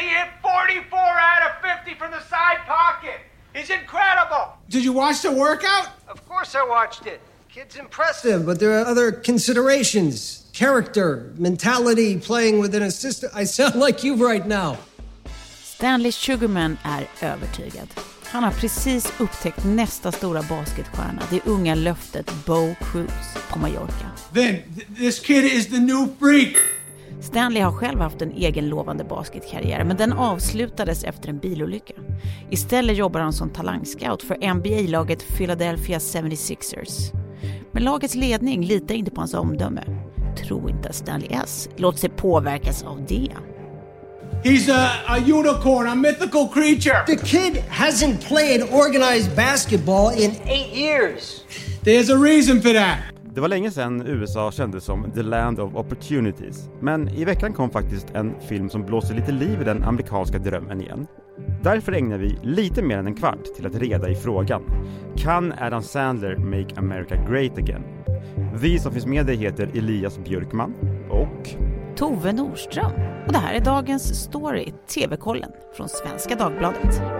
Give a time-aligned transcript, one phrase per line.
[0.00, 1.52] he hit 44 out of
[1.84, 3.18] 50 from the side pocket.
[3.54, 4.44] He's incredible.
[4.68, 5.86] Did you watch the workout?
[6.08, 7.20] Of course I watched it.
[7.54, 10.44] Kid's Impressive, but there are other considerations.
[10.52, 13.32] Character, mentality, playing with an assistant.
[13.34, 14.76] I sound like you right now.
[15.62, 17.88] Stanley Sugarman är övertygad.
[18.26, 23.12] Han har precis upptäckt nästa stora basketstjärna, det unga löftet Bo Cruz
[23.48, 24.10] på Mallorca.
[24.34, 26.56] Then th- this kid is the new freak.
[27.20, 31.94] Stanley har själv haft en egen lovande basketkarriär, men den avslutades efter en bilolycka.
[32.50, 37.14] Istället jobbar han som talangscout för NBA-laget Philadelphia 76ers.
[37.72, 39.82] Men lagets ledning litar inte på hans omdöme.
[40.46, 43.28] Tro inte att Stanley S låter sig påverkas av det.
[44.44, 47.04] He's a, a unicorn, a mythical creature.
[47.06, 51.44] The kid hasn't played organized basketball in eight years.
[51.84, 52.98] There's a reason for that.
[53.34, 56.68] Det var länge sedan USA kändes som the land of opportunities.
[56.80, 60.80] Men i veckan kom faktiskt en film som blåser lite liv i den amerikanska drömmen
[60.80, 61.06] igen.
[61.62, 64.62] Därför ägnar vi lite mer än en kvart till att reda i frågan.
[65.16, 67.82] Kan Adam Sandler make America great again?
[68.54, 70.74] Vi som finns med dig heter Elias Björkman
[71.10, 71.48] och
[71.96, 72.92] Tove Nordström.
[73.26, 77.19] Och det här är dagens story, TV-kollen från Svenska Dagbladet.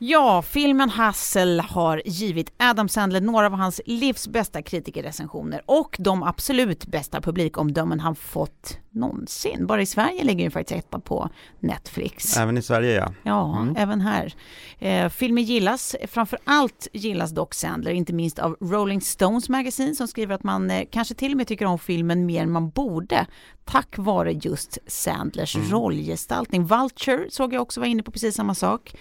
[0.00, 6.22] Ja, filmen Hustle har givit Adam Sandler några av hans livs bästa kritikerrecensioner och de
[6.22, 9.66] absolut bästa publikomdömen han fått någonsin.
[9.66, 11.30] Bara i Sverige ligger den faktiskt etta på
[11.60, 12.36] Netflix.
[12.36, 13.12] även i Sverige ja.
[13.22, 14.34] Ja, även här.
[14.78, 20.08] Eh, filmen gillas, framför allt gillas dock Sandler, inte minst av Rolling Stones Magazine som
[20.08, 23.26] skriver att man eh, kanske till och med tycker om filmen mer än man borde
[23.64, 26.66] tack vare just Sandlers rollgestaltning.
[26.66, 28.94] Vulture såg jag också var inne på precis samma sak.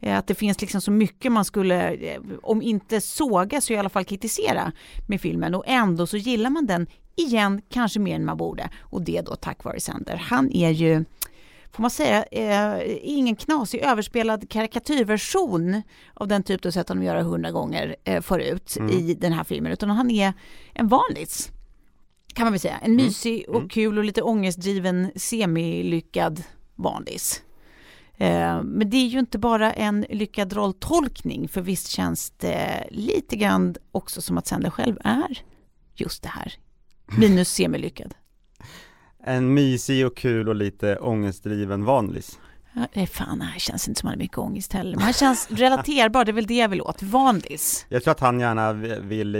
[0.00, 3.76] Eh, Att det finns liksom så mycket man skulle, eh, om inte såga så i
[3.76, 4.72] alla fall kritisera
[5.08, 8.70] med filmen och ändå så gillar man den igen, kanske mer än man borde.
[8.80, 10.16] Och det då tack vare Sander.
[10.16, 11.04] Han är ju
[11.72, 15.82] får man säga, eh, ingen knasig överspelad karikatyrversion
[16.14, 19.72] av den typ du sett honom göra hundra gånger eh, förut i den här filmen,
[19.72, 20.32] utan han är
[20.74, 21.50] en vanlis.
[22.34, 22.78] Kan man väl säga.
[22.78, 26.42] En mysig och kul och lite ångestdriven semilyckad
[26.74, 27.42] vanlis.
[28.20, 33.36] Eh, men det är ju inte bara en lyckad rolltolkning, för visst känns det lite
[33.36, 35.42] grann också som att Sandler själv är
[35.94, 36.52] just det här.
[37.18, 38.14] Minus semilyckad.
[39.24, 42.38] En mysig och kul och lite ångestdriven vanlis.
[42.92, 44.96] Är fan, det här känns inte som han har mycket ångest heller.
[44.96, 47.02] Men han känns relaterbar, det är väl det jag vill åt.
[47.02, 47.86] Vanlis.
[47.88, 49.34] Jag tror att han gärna vill,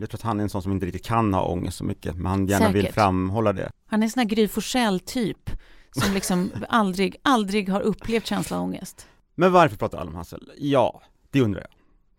[0.00, 2.16] jag tror att han är en sån som inte riktigt kan ha ångest så mycket,
[2.16, 2.94] men han gärna vill Säkert.
[2.94, 3.70] framhålla det.
[3.86, 5.50] Han är en sån här Gry Forssell-typ
[5.92, 9.06] som liksom aldrig, aldrig har upplevt känslan av ångest.
[9.34, 10.52] Men varför pratar alla om Hassel?
[10.58, 11.70] Ja, det undrar jag.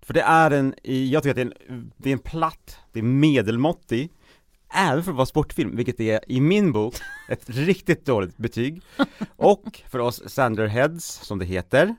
[0.02, 3.00] För det är en, jag tycker att det är en, det är en platt, det
[3.00, 4.09] är medelmåttig,
[4.74, 6.96] även för att vara sportfilm, vilket är i min bok
[7.29, 8.81] ett riktigt dåligt betyg.
[9.35, 11.96] Och för oss Sandlerheads, som det heter,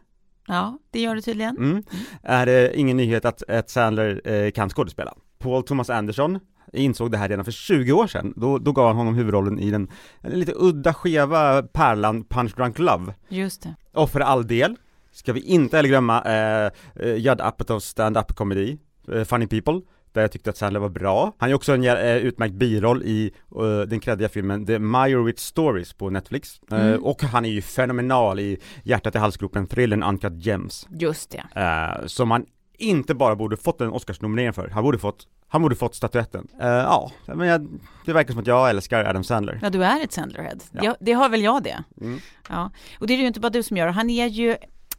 [0.46, 1.56] Ja, det gör det tydligen.
[1.56, 1.82] mm,
[2.22, 5.14] är det ingen nyhet att, att Sandler eh, kan skådespela.
[5.38, 6.38] Paul Thomas Anderson
[6.72, 9.70] insåg det här redan för 20 år sedan, då, då gav han honom huvudrollen i
[9.70, 9.88] den,
[10.22, 13.14] lite udda skeva pärlan Punch Drunk Love.
[13.28, 13.74] Just det.
[13.92, 14.76] Och för all del,
[15.12, 16.70] ska vi inte heller glömma eh,
[17.06, 18.78] eh, Judd Apatows stand-up komedi,
[19.12, 19.80] eh, Funny People,
[20.12, 21.32] där jag tyckte att Sandler var bra.
[21.38, 25.92] Han är också en eh, utmärkt biroll i eh, den kreddiga filmen The Meyerowitz Stories
[25.92, 26.60] på Netflix.
[26.70, 27.04] Eh, Mm.
[27.04, 31.60] och han är ju fenomenal i Hjärtat i halsgropen, thrillern Uncut Gems, Just det.
[31.60, 32.46] eh, som han
[32.80, 36.48] inte bara borde fått en Oscarsnominering för, han borde fått han borde fått statyetten.
[36.60, 37.68] Eh, ja, men jag,
[38.04, 39.58] det verkar som att jag älskar Adam Sandler.
[39.62, 40.58] Ja, du är ett Sandlerhead.
[40.72, 40.80] Ja.
[40.84, 40.96] Ja.
[41.00, 41.84] det har väl jag det.
[42.00, 42.20] Mm.
[42.48, 42.70] Ja.
[42.98, 43.88] Och det är ju inte bara du som gör.
[43.88, 44.50] Han är ju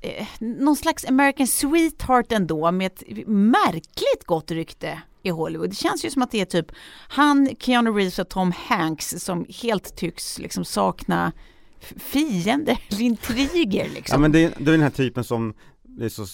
[0.01, 5.69] eh, någon slags American sweetheart ändå med ett märkligt gott rykte i Hollywood.
[5.69, 6.71] Det känns ju som att det är typ
[7.07, 11.31] han, Keanu Reeves och Tom Hanks som helt tycks liksom sakna
[11.97, 14.13] fiender intriger liksom.
[14.13, 15.53] Ja men det, det är den här typen som,
[15.97, 16.25] det är så,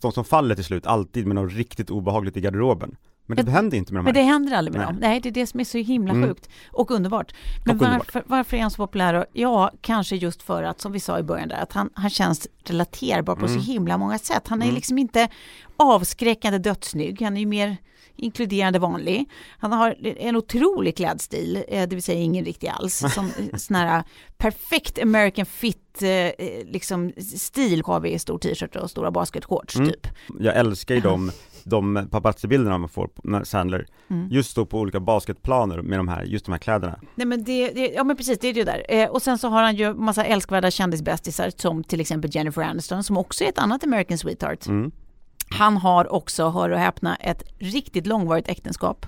[0.00, 2.96] de som faller till slut alltid med något riktigt obehagligt i garderoben.
[3.26, 4.12] Men det Men- händer inte med de här.
[4.14, 4.92] Men det händer aldrig med Nej.
[4.92, 5.00] dem.
[5.00, 6.28] Nej, det är det som är så himla Mm.
[6.28, 7.34] sjukt och underbart.
[7.64, 8.14] Men Och underbart.
[8.14, 9.14] Varför, varför är han så populär?
[9.14, 9.24] då?
[9.32, 12.48] Ja, kanske just för att, som vi sa i början där, att han, han känns
[12.64, 13.60] relaterbar på Mm.
[13.60, 14.48] så himla många sätt.
[14.48, 15.28] Han är liksom inte
[15.76, 17.76] avskräckande dödssnygg, han är ju mer
[18.18, 19.30] inkluderande vanlig.
[19.58, 22.98] Han har en otrolig klädstil, eh, det vill säga ingen riktig alls.
[23.14, 24.02] Som eh, sån här
[24.36, 26.32] perfekt American fit eh, eh,
[26.66, 29.88] liksom stil har vi i stor t-shirt och stora basketshorts Mm.
[29.88, 30.06] typ.
[30.40, 31.30] Jag älskar ju de,
[31.64, 34.28] de paparazzi-bilderna man får när Sandler, Mm.
[34.30, 37.00] just då på olika basketplaner med de här, just de här kläderna.
[37.14, 38.82] Nej men det, det, ja men precis det är det där.
[38.88, 43.04] Eh, och sen så har han ju massa älskvärda kändisbästisar som till exempel Jennifer Aniston
[43.04, 44.66] som också är ett annat American sweetheart.
[44.66, 44.90] Mm.
[45.50, 49.06] Han har också, hör och häpna, ett riktigt långvarigt äktenskap.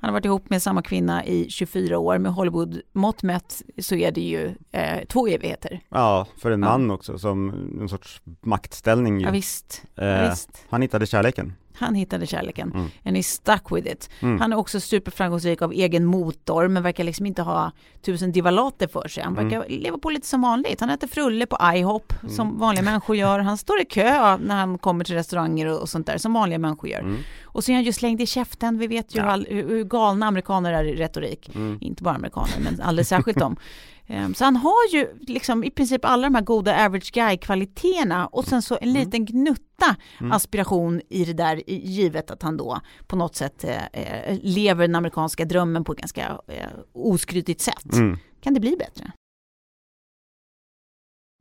[0.00, 2.18] Han har varit ihop med samma kvinna i 24 år.
[2.18, 5.80] Med Hollywood-mått mätt så är det ju eh, två evigheter.
[5.88, 6.68] Ja, för en Ja.
[6.78, 7.48] man också som
[7.80, 9.26] en sorts maktställning ju.
[9.26, 9.82] Ja, visst.
[9.96, 10.50] Eh, Ja, visst.
[10.70, 11.52] Han hittade kärleken.
[11.78, 12.72] Han hittade kärleken.
[12.74, 12.86] Mm.
[13.04, 14.10] And he stuck with it.
[14.20, 14.40] Mm.
[14.40, 17.72] Han är också superframgångsrik av egen motor men verkar liksom inte ha
[18.02, 19.22] tusen divalater för sig.
[19.22, 19.44] Han Mm.
[19.48, 20.80] verkar leva på lite som vanligt.
[20.80, 22.34] Han äter frulle på IHOP Mm.
[22.34, 23.38] som vanliga människor gör.
[23.40, 26.58] Han står i kö när han kommer till restauranger och, och sånt där som vanliga
[26.58, 27.00] människor gör.
[27.00, 27.16] Mm.
[27.44, 28.78] Och så är han ju slängd i käften.
[28.78, 29.24] Vi vet ju Ja.
[29.24, 31.50] hur, all, hur, hur galna amerikaner är i retorik.
[31.54, 31.78] Mm.
[31.80, 33.56] Inte bara amerikaner men alldeles särskilt de.
[34.10, 38.44] Ehm, Så han har ju liksom i princip alla de här goda average guy-kvaliteterna och
[38.44, 38.88] sen så Mm.
[38.88, 39.96] en liten gnutta
[40.32, 44.94] aspiration i det där, givet att han då på något sätt eh, eh, lever den
[44.94, 47.92] amerikanska drömmen på ett ganska eh, oskrytigt sätt.
[47.92, 48.18] Mm.
[48.40, 49.12] Kan det bli bättre?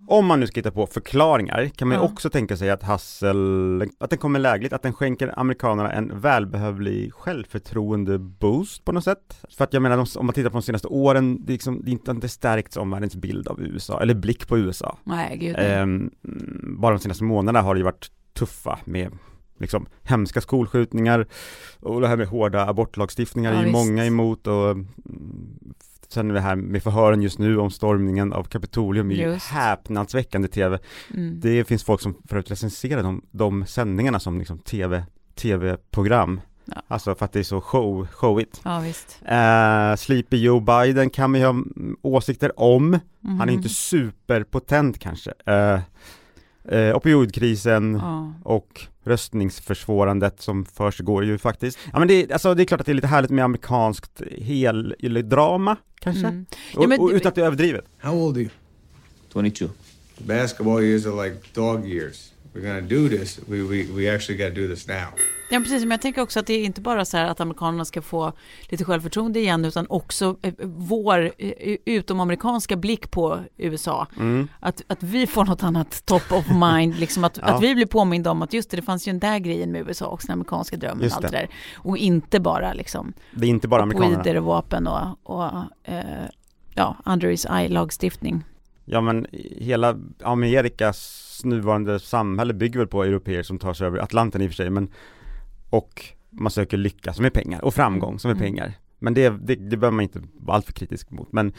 [0.07, 2.09] Om man nu ska hitta på förklaringar kan man ju Ja.
[2.09, 7.13] också tänka sig att Hassel, att den kommer lägligt, att den skänker amerikanerna en välbehövlig
[7.13, 9.45] självförtroende-boost på något sätt.
[9.57, 11.91] För att jag menar, om man tittar på de senaste åren, det är, liksom, det
[11.91, 14.97] inte, inte stärkts omvärldens bild av USA, eller blick på USA.
[15.03, 15.55] Nej, gud.
[15.59, 19.11] Ehm, mm, bara de senaste månaderna har det ju varit tuffa med
[19.59, 21.27] liksom hemska skolskjutningar
[21.79, 23.85] och det här med hårda abortlagstiftningar Ja, är ju visst.
[23.87, 24.87] många emot och mm,
[26.09, 29.47] sen det här med förhören just nu om stormningen av Kapitolium är ju Just.
[29.47, 30.79] häpnadsväckande tv.
[31.13, 31.39] Mm.
[31.39, 35.03] Det finns folk som förut recenserar de, de sändningarna som liksom tv,
[35.35, 36.41] tv-program.
[36.65, 36.81] Ja.
[36.87, 38.61] Alltså för att det är så show, showigt.
[38.63, 39.19] Ja, visst.
[39.31, 42.99] Uh, Sleepy Joe Biden kan man ju ha mm, åsikter om.
[43.23, 43.49] Han är Mhm.
[43.49, 45.31] inte superpotent kanske.
[45.49, 45.79] Uh,
[46.77, 48.33] uh, opioidkrisen Ja.
[48.43, 51.79] och röstningsförsvårandet som försiggår ju faktiskt.
[51.93, 54.21] Ja men det, är- alltså, det är klart att det är lite härligt med amerikanskt
[54.31, 55.75] hel, eller drama
[56.11, 56.27] kanske.
[56.27, 56.45] Mm.
[56.75, 57.85] Och, Ja, men och utan att det är överdrivet.
[57.97, 58.49] How old are you?
[59.33, 59.65] 22.
[60.17, 62.31] Basketball years are like dog years.
[62.57, 63.39] We're gonna do this.
[63.47, 64.95] We, we, we actually got to do this now.
[65.49, 65.81] Ja, precis.
[65.81, 68.33] Men jag tänker också att det är inte bara så här att amerikanerna ska få
[68.69, 74.07] lite självförtroende igen, utan också eh, vår eh, utomamerikanska blick på USA.
[74.17, 74.47] Mm.
[74.59, 77.43] Att, att vi får något annat top of mind, liksom att, Ja.
[77.43, 79.81] att vi blir påminda om att just det, det fanns ju den där grejen med
[79.87, 81.37] USA också, den amerikanska drömmen Just och allt det.
[81.37, 81.49] det där.
[81.75, 84.39] Och inte bara liksom Det är inte bara amerikanerna.
[84.39, 85.45] och vapen och, och
[85.83, 86.01] eh,
[86.73, 88.43] ja, under his eye-lagstiftning.
[88.89, 94.41] Ja men hela Amerikas nuvarande samhälle bygger väl på europeer som tar sig över Atlanten
[94.41, 94.89] i och för sig men
[95.69, 98.43] och man söker lycka som är pengar och framgång som är Mm.
[98.45, 98.73] pengar.
[98.99, 101.31] Men det, det, det behöver man inte vara alltför kritisk mot.
[101.31, 101.53] Men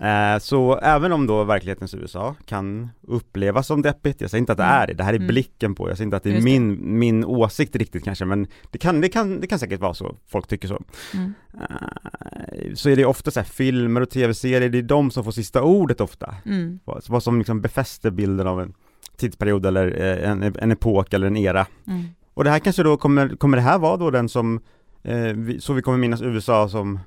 [0.00, 4.58] eh, så även om då verklighetens USA kan upplevas som deppigt, jag säger inte att
[4.58, 4.76] det Mm.
[4.82, 5.26] är det, det här är Mm.
[5.28, 6.50] blicken på, jag säger inte att det är Just det.
[6.60, 10.16] min, min åsikt riktigt kanske men det kan, det, kan, det kan säkert vara så,
[10.28, 10.82] folk tycker så.
[11.14, 11.34] Mm.
[11.54, 15.32] Eh, så är det ofta så här filmer och tv-serier, det är de som får
[15.32, 16.78] sista ordet ofta Mm.
[17.08, 18.72] vad, som liksom befäster bilden av en
[19.16, 21.66] tidsperiod eller eh, en, en epok eller en era.
[21.86, 22.04] Mm.
[22.34, 24.60] Och det här kanske då kommer, kommer det här vara då den som,
[25.02, 26.98] eh, vi, så vi kommer minnas USA som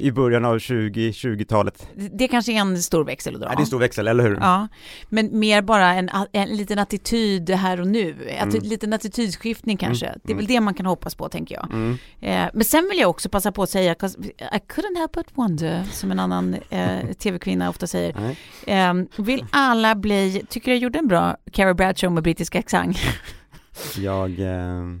[0.00, 1.88] i början av 2020-talet.
[1.94, 3.48] Det, det kanske är en stor växel att dra.
[3.48, 3.50] Ja.
[3.52, 4.36] Det är en stor växel, eller hur?
[4.40, 4.68] Ja,
[5.08, 8.28] men mer bara en, en liten attityd här och nu.
[8.28, 8.62] En Mm.
[8.62, 10.06] liten attitydsskiftning kanske.
[10.06, 10.20] Mm.
[10.24, 11.64] Det är väl det man kan hoppas på tänker jag.
[11.72, 11.98] Mm.
[12.20, 15.84] Eh, men sen vill jag också passa på att säga, I couldn't help but wonder,
[15.92, 18.36] som en annan eh, tv-kvinna ofta säger.
[18.66, 22.96] Eh, vill alla bli, tycker jag gjorde en bra Carrie Bradshaw med brittisk accent.
[23.96, 24.46] Jag, eh,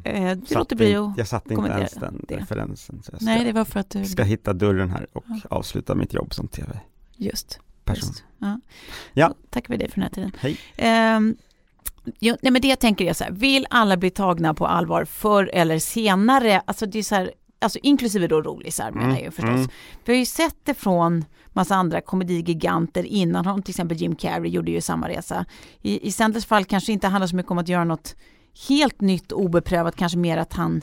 [0.04, 2.36] Eh, det satte låter bli inte- att jag satte inte ens den det.
[2.36, 3.02] referensen.
[3.02, 4.04] Så jag ska, Nej, det var för att du...
[4.04, 6.80] ska hitta dörren här och avsluta mitt jobb som tv-person.
[7.16, 7.58] Just.
[7.94, 8.24] just.
[8.38, 8.60] Ja.
[9.12, 9.34] Ja.
[9.50, 10.32] Tackar vi dig för den här tiden.
[10.38, 10.56] Hej.
[10.76, 11.36] Ehm,
[12.18, 15.04] jo, nej men det jag tänker är så här, vill alla bli tagna på allvar
[15.04, 16.60] förr eller senare?
[16.64, 19.50] Alltså det är så här, alltså inklusive då rolisar menar jag förstås.
[19.50, 19.68] mm.
[20.04, 24.50] Vi har ju sett det från massa andra komedigiganter innan, Har till exempel Jim Carrey
[24.50, 25.44] gjorde ju samma resa.
[25.82, 28.16] I, i Sanders fall kanske inte handlar så mycket om att göra något
[28.68, 30.82] helt nytt obeprövat, kanske mer att han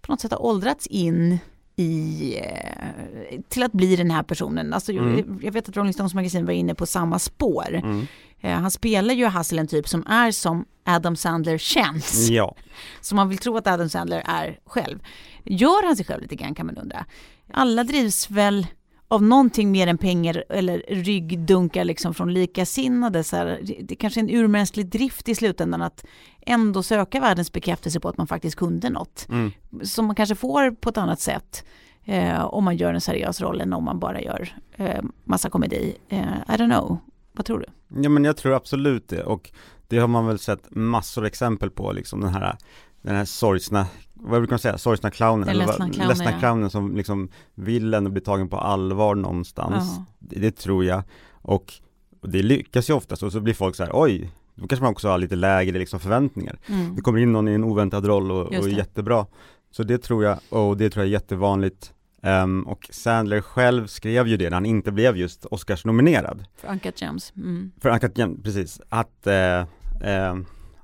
[0.00, 1.38] på något sätt har åldrats in
[1.76, 4.72] i, eh, till att bli den här personen.
[4.72, 5.40] Alltså, Mm.
[5.42, 7.74] Jag vet att Rolling Stones magasin var inne på samma spår.
[7.74, 8.06] Mm.
[8.40, 12.28] Eh, Han spelar ju Hassel en typ som är som Adam Sandler känns.
[12.30, 12.54] Ja.
[13.00, 14.98] Som man vill tro att Adam Sandler är själv.
[15.44, 17.04] Gör han sig själv lite grann kan man undra.
[17.52, 18.66] Alla drivs väl
[19.10, 23.24] av någonting mer än pengar eller ryggdunkar liksom från likasinnade.
[23.24, 26.04] Så här, det- det kanske är en urmänsklig drift i slutändan att
[26.40, 29.26] ändå söka världens bekräftelse på att man faktiskt kunde något.
[29.30, 29.50] Mm.
[29.82, 31.64] Som man kanske får på ett annat sätt
[32.04, 35.96] eh, om man gör en seriös roll än om man bara gör eh, massa komedi.
[36.08, 36.98] Eh, I don't know,
[37.32, 37.66] vad tror du?
[38.02, 39.50] Ja men jag tror absolut det och
[39.88, 42.56] det har man väl sett massor exempel på liksom den här
[43.02, 45.48] den här sorgsna, vad brukar man säga, sorgsna clownen?
[45.48, 46.38] Eller ledsna clownen, ledsna ja.
[46.38, 49.84] clownen som liksom vill ändå bli tagen på allvar någonstans.
[49.96, 50.04] Ja.
[50.18, 51.02] Det, det tror jag.
[51.42, 51.74] Och
[52.22, 55.08] det lyckas ju oftast och så blir folk så här, oj, då kanske man också
[55.08, 56.58] har lite lägre liksom förväntningar.
[56.66, 56.94] Mm.
[56.96, 59.26] Det kommer in någon i en oväntad roll och, och är jättebra.
[59.70, 61.92] Så det tror jag, och det tror jag är jättevanligt.
[62.22, 66.44] Ehm, och Sandler själv skrev ju det när han inte blev just Oscars-nominerad.
[66.56, 67.32] För Uncut Gems.
[67.36, 67.72] Mm.
[67.80, 69.60] För Uncut Gems, precis, att eh,
[70.02, 70.36] eh,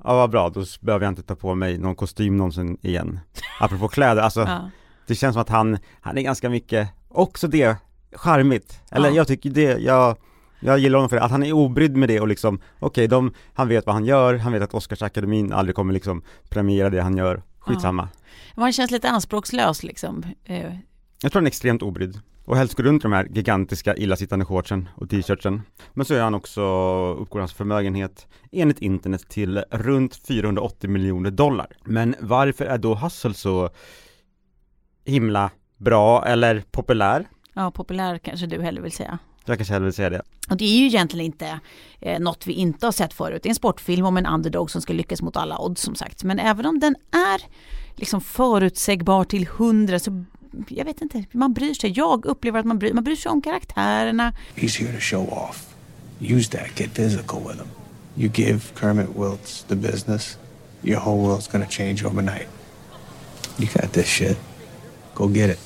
[0.08, 3.20] Ja vad bra, då behöver jag inte ta på mig någon kostym någonsin igen.
[3.60, 4.70] Apropå kläder, alltså Ja.
[5.06, 7.76] det känns som att han, han är ganska mycket, också det,
[8.12, 8.80] charmigt.
[8.90, 9.14] Eller Ja.
[9.14, 10.16] jag tycker det, jag,
[10.60, 13.32] jag gillar honom för det, att han är obrydd med det och liksom Okej, de,
[13.54, 17.16] han vet vad han gör, han vet att Oscarsakademin aldrig kommer liksom premiera det han
[17.16, 17.42] gör.
[17.58, 18.08] Skitsamma.
[18.54, 20.22] Men Han känns lite anspråkslös liksom.
[20.44, 20.72] Eh,
[21.22, 24.45] Jag tror han är extremt obrydd och helst går runt i de här gigantiska illasittande
[24.45, 25.62] shortsen och t-shirtsen.
[25.95, 26.62] Men så är han också,
[27.19, 31.67] uppgår hans förmögenhet enligt internet till runt 480 miljoner dollar.
[31.85, 33.71] Men varför är då Hustle så
[35.05, 37.26] himla bra eller populär?
[37.57, 39.19] ja, populär kanske du hellre vill säga.
[39.45, 40.23] Jag kanske hellre vill säga det.
[40.50, 41.61] Och det är ju egentligen inte
[42.00, 43.43] eh, något vi inte har sett förut.
[43.43, 46.25] Det är en sportfilm om en underdog som ska lyckas mot alla odds som sagt.
[46.25, 47.43] Men även om den är
[48.00, 50.25] liksom förutsägbar till hundra så
[50.68, 51.92] jag vet inte, man bryr sig.
[51.96, 54.32] Jag upplever att man bryr, man bryr sig om karaktärerna.
[54.54, 55.75] He's here to show off.
[56.20, 56.78] Use that.
[56.78, 57.68] Get physical with him.
[58.16, 60.38] You give Kermit Wilts the business,
[60.82, 62.48] your whole world's gonna change overnight.
[63.58, 64.38] You got this shit.
[65.14, 65.60] Go get it.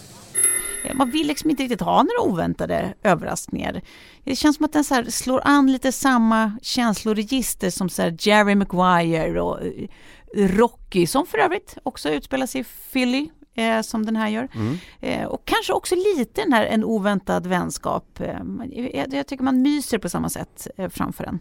[0.94, 3.82] Man vill liksom inte riktigt ha några oväntade överraskningar.
[4.24, 8.16] Det känns som att den så här slår an lite samma känsloregister som så här
[8.18, 9.88] Jerry Maguire och eh,
[10.34, 14.48] Rocky som för övrigt också utspelar sig i Philly eh, som den här gör.
[15.00, 18.20] Eh, och kanske också lite den här en oväntad vänskap.
[18.20, 18.38] Eh,
[18.94, 21.40] jag, jag tycker man myser på samma sätt eh, framför den.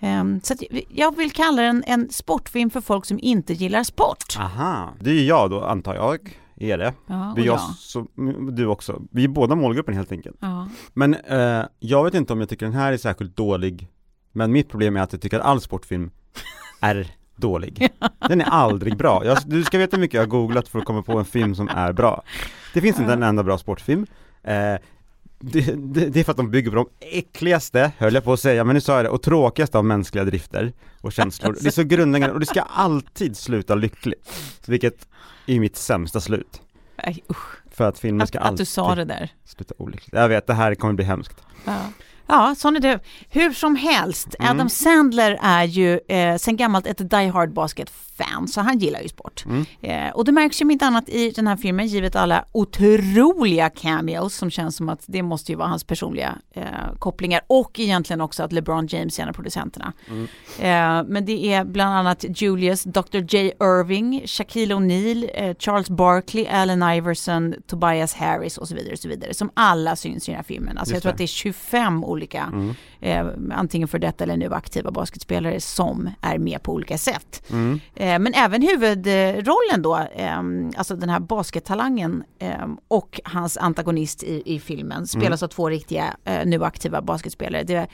[0.00, 4.36] Eh, så att jag vill kalla den en sportfilm för folk som inte gillar sport.
[4.38, 6.94] Aha, det är jag då antar jag, är det.
[7.06, 7.74] Ja, och det är jag, jag.
[7.78, 8.06] så,
[8.52, 9.02] du också.
[9.10, 10.36] Vi är båda målgruppen helt enkelt.
[10.40, 10.68] Ja.
[10.92, 13.88] Men eh, jag vet inte om jag tycker den här är särskilt dålig
[14.32, 16.10] Men mitt problem är att jag tycker att all sportfilm
[16.80, 17.88] är dålig
[18.28, 19.24] Den är aldrig bra.
[19.24, 21.54] Jag, du ska veta hur mycket jag har googlat för att komma på en film
[21.54, 22.22] som är bra
[22.74, 24.06] Det finns inte en enda bra sportfilm
[24.42, 24.74] eh,
[25.38, 28.40] det, det, det är för att de bygger på de äckligaste, höll jag på att
[28.40, 31.56] säga, men nu sa jag det, och tråkigaste av mänskliga drifter och känslor.
[31.60, 34.32] Det är så grundläggande och det ska alltid sluta lyckligt.
[34.66, 35.08] Vilket
[35.46, 36.62] är mitt sämsta slut.
[37.04, 37.56] Nej, usch.
[37.70, 39.32] För att filmer Att, ska att alltid du sa det där.
[39.44, 40.12] sluta olyckligt.
[40.14, 41.36] Jag vet, det här kommer bli hemskt.
[41.64, 41.78] Ja.
[42.26, 43.00] Ja, sån är det.
[43.30, 44.50] Hur som helst, Mm.
[44.50, 49.08] Adam Sandler är ju eh, sen gammalt ett Die Hard Basket-fan, så han gillar ju
[49.08, 49.44] sport.
[49.46, 49.64] Mm.
[49.82, 54.34] Eh, och det märks ju inte annat i den här filmen, givet alla otroliga cameos
[54.34, 56.64] som känns som att det måste ju vara hans personliga eh,
[56.98, 59.92] kopplingar och egentligen också att LeBron James är en av producenterna.
[60.08, 60.22] Mm.
[60.58, 63.16] Eh, men det är bland annat Julius, Dr.
[63.34, 63.52] J.
[63.60, 69.08] Irving, Shaquille O'Neal, eh, Charles Barkley, Allen Iverson, Tobias Harris och så vidare, och så
[69.08, 70.78] vidare som alla syns i den här filmen.
[70.78, 71.14] Alltså jag Just tror det.
[71.14, 76.38] att det är 25 olika, eh, antingen för detta eller nu aktiva basketspelare som är
[76.38, 77.42] med på olika sätt.
[77.50, 77.80] Mm.
[77.94, 80.38] Eh, men även huvudrollen då, eh,
[80.76, 86.16] alltså den här baskettalangen eh, och hans antagonist i, i filmen spelas av två riktiga
[86.24, 87.62] eh, nu aktiva basketspelare.
[87.62, 87.88] Det är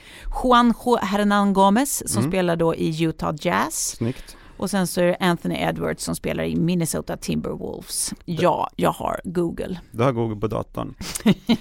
[0.44, 4.36] Juanjo Hernan Gomez som spelar då i Utah Jazz Snyggt.
[4.60, 8.14] Och sen så är det Anthony Edwards som spelar i Minnesota Timberwolves.
[8.24, 9.80] Ja, jag har Google.
[9.90, 10.94] Du har Google på datorn.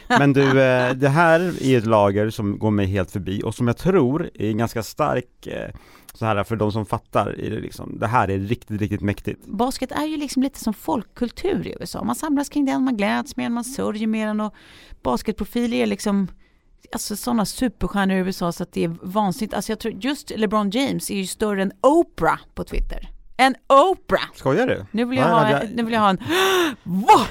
[0.08, 3.68] Men du, eh, det här är ett lager som går mig helt förbi och som
[3.68, 5.76] jag tror är ganska stark eh,
[6.14, 9.46] så här för de som fattar, är det, liksom, det här är riktigt, riktigt mäktigt.
[9.46, 12.04] Basket är ju liksom lite som folkkultur i USA.
[12.04, 14.54] Man samlas kring den, man gläds med den, man sörjer med den och
[15.04, 16.28] basketprofiler är liksom
[16.92, 19.54] Alltså sådana superstjärnor i USA så att det är vansinnigt.
[19.54, 23.10] Alltså jag tror just LeBron James är ju större än Oprah på Twitter.
[23.38, 24.24] En Oprah!
[24.36, 24.86] Skojar du?
[24.92, 26.18] Nu vill jag, Ja, ha, det- nu vill jag ha en...
[26.84, 27.22] Va?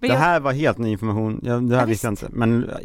[0.00, 2.28] Men Det jag- här var helt ny information, ja, det här Ja, visste jag inte,
[2.30, 2.78] men eh,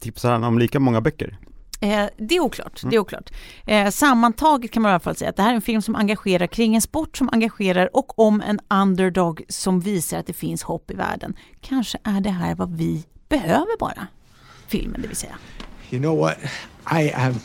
[0.00, 1.38] tipsar han om lika många böcker?
[1.80, 2.80] Eh, det är oklart.
[2.90, 3.30] Det är oklart.
[3.66, 5.94] Eh, sammantaget kan man i alla fall säga att det här är en film som
[5.96, 10.62] engagerar kring en sport som engagerar och om en underdog som visar att det finns
[10.62, 11.34] hopp i världen.
[11.60, 14.06] Kanske är det här vad vi behöver bara.
[14.72, 15.38] Filmen, det vill säga.
[15.90, 16.38] You know what?
[17.00, 17.40] I have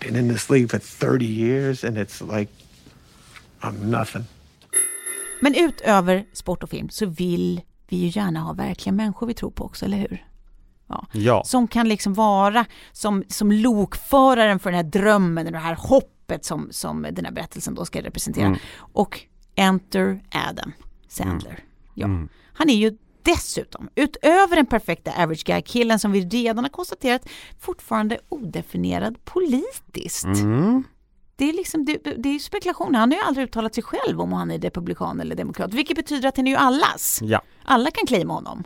[0.00, 2.52] been in this league for 30 years and it's like
[3.60, 4.24] I'm nothing.
[5.40, 9.50] Men utöver sport och film så vill vi ju gärna ha verkliga människor vi tror
[9.50, 10.26] på också, eller hur?
[10.86, 11.06] Ja.
[11.12, 11.44] Ja.
[11.44, 16.68] Som kan liksom vara som, som lokföraren för den här drömmen, det här hoppet som,
[16.70, 18.46] som den här berättelsen då ska representera.
[18.46, 18.58] Mm.
[18.76, 19.20] Och
[19.54, 20.72] Enter Adam
[21.08, 21.64] Sandler.
[21.94, 22.06] Ja.
[22.52, 22.98] Han är ju
[23.32, 27.28] dessutom, utöver den perfekta average guy-killen som vi redan har konstaterat,
[27.60, 30.24] fortfarande odefinierad politiskt.
[30.24, 30.84] Mm.
[31.36, 32.94] Det är, liksom, det, det är spekulation.
[32.94, 36.28] Han har ju aldrig uttalat sig själv om han är republikan eller demokrat, vilket betyder
[36.28, 37.20] att han är ju allas.
[37.22, 37.42] Ja.
[37.64, 38.64] Alla kan claima honom.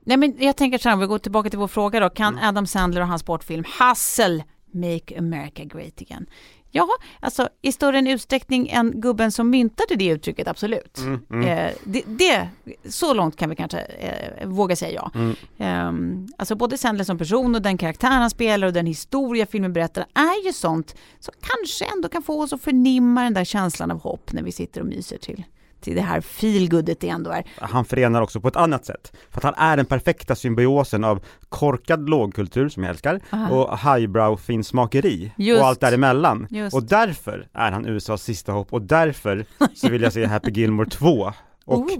[0.00, 2.10] Nej, men jag tänker så här, om vi går tillbaka till vår fråga då.
[2.10, 6.26] Kan Adam Sandler och hans sportfilm Hustle Make America Great Again?
[6.70, 6.88] Ja,
[7.20, 10.98] alltså i större en utsträckning än gubben som myntade det uttrycket, absolut.
[10.98, 12.48] Eh, det, det,
[12.88, 15.10] så långt kan vi kanske eh, våga säga ja.
[15.58, 19.72] Ehm, alltså både Sandler som person och den karaktär han spelar och den historia filmen
[19.72, 23.90] berättar är ju sånt som kanske ändå kan få oss att förnimma den där känslan
[23.90, 25.44] av hopp när vi sitter och myser till,
[25.80, 27.44] till det här feelgoodet det ändå är.
[27.60, 29.12] Han förenar också på ett annat sätt.
[29.30, 33.54] För att han är den perfekta symbiosen av korkad lågkultur, som jag älskar, Aha.
[33.54, 35.60] och highbrow finsmakeri Just.
[35.62, 36.46] och allt däremellan.
[36.50, 36.76] Just.
[36.76, 39.44] Och därför är han USAs sista hopp och därför
[39.74, 41.32] så vill jag se Happy Gilmore 2
[41.64, 41.90] och Oh.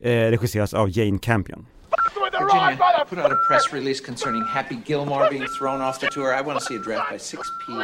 [0.00, 1.66] eh, regisseras av Jane Campion.
[2.32, 2.76] Virginia,
[3.08, 6.34] put out a press release concerning Happy Gilmore being thrown off the tour.
[6.38, 7.82] I want to see a draft by 6 p.m.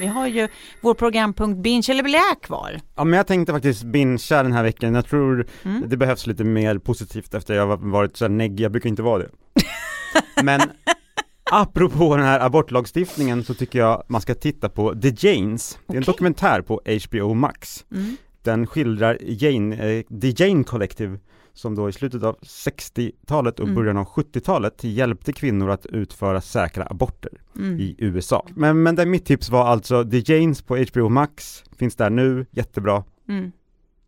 [0.00, 0.48] Vi har ju
[0.80, 2.80] vår programpunkt Binge eller blä kvar.
[2.94, 5.82] Ja men jag tänkte faktiskt bingea den här veckan, jag tror Mm.
[5.88, 9.18] det behövs lite mer positivt efter jag har varit så negg, jag brukar inte vara
[9.22, 9.30] det.
[10.42, 10.60] men
[11.50, 15.96] apropå den här abortlagstiftningen så tycker jag man ska titta på The Janes, det är
[15.96, 17.84] en dokumentär på HBO Max.
[17.92, 18.16] Mm.
[18.42, 21.18] Den skildrar Jane, eh, The Jane Collective
[21.54, 23.74] som då i slutet av 60-talet och Mm.
[23.74, 27.80] början av 70-talet hjälpte kvinnor att utföra säkra aborter Mm.
[27.80, 28.46] i USA.
[28.56, 32.46] Men, men där mitt tips var alltså The Janes på HBO Max, finns där nu,
[32.50, 33.04] jättebra.
[33.28, 33.52] Mm.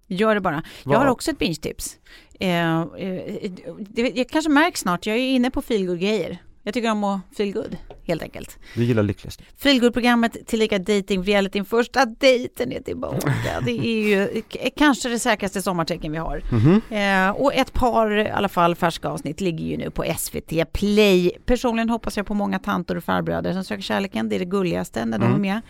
[0.06, 0.62] Gör det bara.
[0.84, 0.98] Jag Vad?
[0.98, 1.96] har också ett binge-tips.
[2.40, 6.38] Eh, eh, det, jag kanske märks snart, jag är inne på feelgood-grejer.
[6.66, 8.58] Jag tycker om att feelgood, helt enkelt.
[8.74, 9.42] Du gillar lyckligast.
[9.58, 13.34] Feelgood-programmet tillika dating realityn första dejten är tillbaka.
[13.64, 14.42] Det är ju
[14.76, 16.42] kanske det säkraste sommartecken vi har.
[16.90, 21.30] Eh, och ett par i alla fall färska avsnitt ligger ju nu på SVT Play.
[21.44, 24.28] Personligen hoppas jag på många tanter och farbröder som söker kärleken.
[24.28, 25.60] Det är det gulligaste när de är med.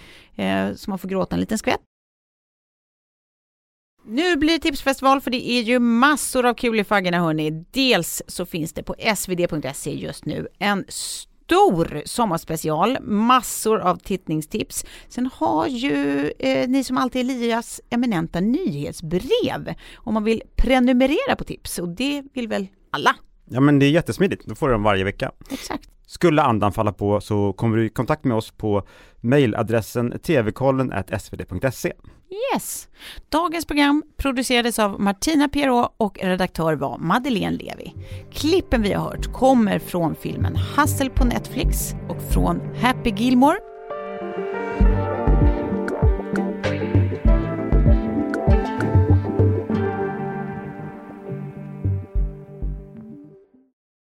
[0.70, 1.80] Eh, så man får gråta en liten skvätt.
[4.08, 7.50] Nu blir det tipsfestival för det är ju massor av kul i faggorna hörni.
[7.70, 14.84] Dels så finns det på svd.se just nu en stor sommarspecial, massor av tittningstips.
[15.08, 21.44] Sen har ju eh, ni som alltid Elias eminenta nyhetsbrev om man vill prenumerera på
[21.44, 23.16] tips och det vill väl alla?
[23.44, 25.32] Ja men det är jättesmidigt, då får du dem varje vecka.
[25.50, 25.90] Exakt.
[26.06, 28.82] Skulle andan falla på så kommer du i kontakt med oss på
[29.20, 31.92] mejladressen tvkollen svd.se.
[32.54, 32.88] Yes!
[33.28, 37.94] Dagens program producerades av Martina Pierrot och redaktör var Madeleine Levi.
[38.32, 43.58] Klippen vi har hört kommer från filmen Hustle på Netflix och från Happy Gilmore